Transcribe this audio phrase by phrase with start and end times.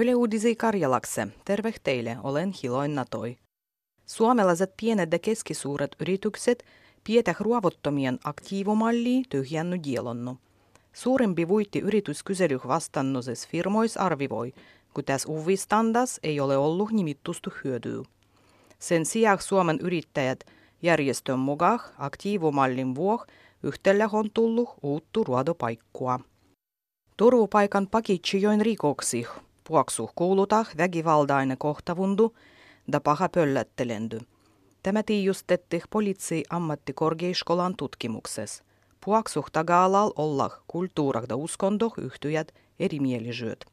[0.00, 1.28] Yle Uudisi Karjalakse.
[1.44, 3.36] Terve teille, olen Hiloin Natoi.
[4.06, 6.64] Suomalaiset pienet ja keskisuuret yritykset
[7.04, 10.36] pietäh ruovottomien aktiivomalli tyhjänny dielonnu.
[10.92, 14.52] Suurempi vuitti yrityskyselyh vastannuses firmois arvivoi,
[14.94, 18.02] kun tässä uvistandas ei ole ollut nimittustu hyödyä.
[18.78, 20.44] Sen sijaan Suomen yrittäjät
[20.82, 23.26] järjestön mukaan aktiivomallin vuoh
[23.62, 26.20] yhtellä on tullut uuttu ruodopaikkua.
[27.16, 29.28] Turvapaikan pakitsijoin rikoksih
[29.68, 32.34] puoksu kuulutah väkivaldainen kohtavundu
[32.92, 34.20] da paha pöllättelendy.
[34.82, 38.64] Tämä tiijustettih poliitsi ammattikorgeiskolan tutkimuksessa.
[39.04, 43.64] Puoksuh tagalal ollah kulttuurak da uskondoh yhtyjät erimielisyöt.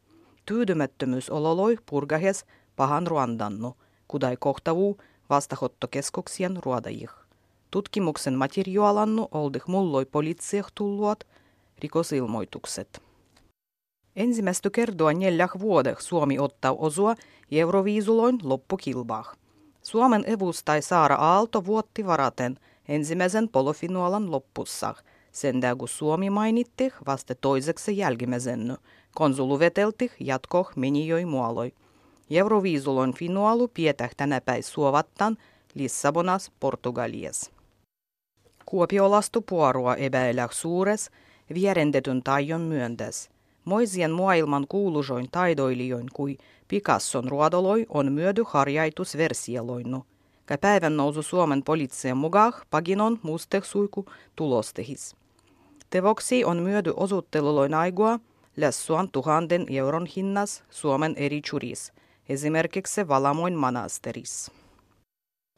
[0.45, 3.75] Tyydymättömyys ololoi purgahes pahan ruandannu,
[4.07, 4.97] kudai kohtavuu
[5.29, 7.09] vastahottokeskuksien ruodajih.
[7.71, 11.19] Tutkimuksen materiaalannu oldih mulloi poliitsieh tulluot
[11.79, 13.04] rikosilmoitukset.
[14.15, 17.15] Ensimmäistä kertoa neljäh vuodeh Suomi ottaa osua
[17.51, 19.37] Euroviisuloin loppukilbah.
[19.83, 24.95] Suomen evustai Saara Aalto vuotti varaten ensimmäisen polofinalan loppussa,
[25.31, 28.77] sen kun Suomi mainitti vasta toiseksi jälkimmäisen,
[29.15, 30.71] konsulu vetelti jatko
[31.07, 31.73] joi muoloi.
[32.29, 35.37] Euroviisuloin finaalu pietäh tänä päin suovattan
[35.73, 37.51] Lissabonas Portugalies.
[38.65, 41.09] Kuopiolastu puorua epäiläh suures,
[41.53, 43.29] vierendetyn taion myöntäs–
[43.65, 50.05] Moisien maailman kuulujoin taidoilijoin kuin Picasson ruodoloi on myödy harjaitus versieloinnu.
[50.45, 53.19] Ka päivän nousu Suomen poliitsien mukaan paginon
[53.63, 54.05] suiku
[54.35, 55.15] tulostehis.
[55.89, 58.19] Tevoksi on myödy osutteluloin aigua
[58.57, 61.93] lässuan tuhannen euron hinnas Suomen eri churis,
[62.29, 64.51] esimerkiksi Valamoin manasteris.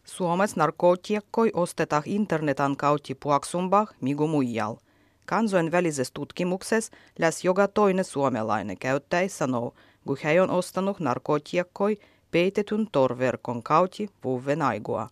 [0.05, 4.75] Suomessa narkotiakkoi ostetaan internetan kautta puaksumbah migu muijal–
[5.30, 9.73] Kansainvälisessä tutkimuksessa läs joka toinen suomalainen käyttäjä sanoo,
[10.06, 11.97] kun hän on ostanut narkotiakkoi
[12.31, 15.09] peitetyn torverkon kauti vuoden aigua.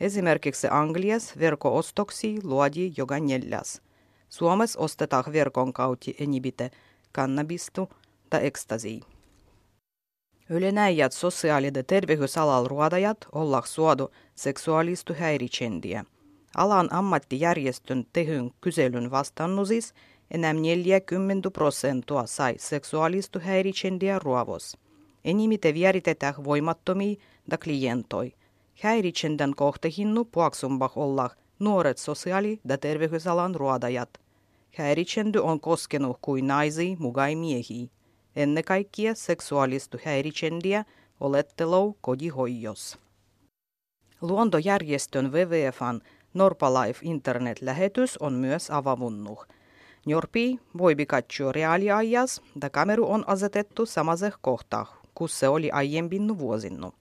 [0.00, 3.82] Esimerkiksi Anglias verko-ostoksia luodi joka neljäs.
[4.28, 6.70] Suomessa ostetaan verkon kauti enibite
[7.12, 7.88] kannabistu
[8.30, 9.00] tai ekstasi.
[10.50, 16.04] Ylenäijät sosiaali- ja terveysalalla ruodajat olla suodu seksuaalistu häiritsendiä–
[16.56, 19.94] Alan ammattijärjestön tehyn kyselyn vastannusis
[20.30, 24.76] enää 40 prosenttia sai seksuaalista häiritsendiä ruovos.
[25.24, 27.16] Enimite vieritetään voimattomia
[27.50, 28.32] da klientoi.
[28.82, 34.10] Häiritsendän kohtehinnu puaksumbah olla nuoret sosiaali- ja terveysalan ruodajat.
[34.76, 37.86] Häiritsendy on koskenut kuin naisia mugai miehiä.
[38.36, 40.84] Ennen kaikkea seksuaalista häiritsendiä
[41.20, 42.98] olettelou kodihoijos.
[44.20, 46.00] Luontojärjestön WWFn
[46.36, 49.46] Norpalife internet-lähetys on myös avavunnuh.
[50.06, 56.92] Norpi voi katsoa reaaliajas, da kameru on asetettu samaseh kohtaa, kun se oli aiemmin vuosinnu.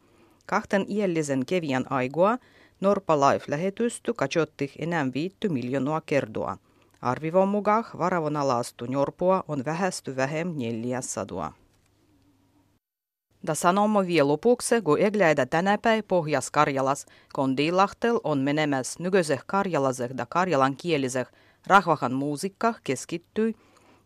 [0.45, 2.37] Kahten iällisen kevian aigua
[2.81, 6.57] Norpalife-lähetysty katsotti enää viitty miljoonaa kertoa.
[7.01, 11.53] Arvivon mukaan varavona laastu Norpua on vähästy vähem neljäsadua.
[13.47, 20.75] Da sanomme vielä lopuksi, kun egläidä tänäpäin Pohjas-Karjalas, Kondilahtel on menemässä nykyiseh karjalaseh ja karjalan
[20.77, 21.27] kieliseh
[21.67, 23.55] rahvahan musiikka keskittyi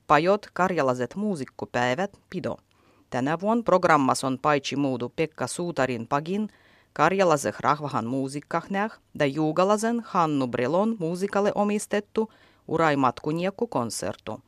[0.08, 2.58] pajot karjalaiset muusikkopäivät pido.
[3.10, 6.50] Tänä vuonna programmas on paitsi muudu Pekka Suutarin pagin
[6.94, 12.32] karjalaseh rahvahan muusikkahneah ja juugalaisen Hannu Brelon muusikalle omistettu
[12.68, 14.40] Urai Matkuniekku konsertu.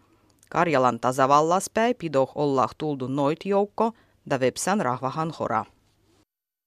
[0.49, 3.91] Karjalan tasavallaspäi pido olla tuldu noit joukko–
[4.37, 5.65] vepsan rahvahan hora.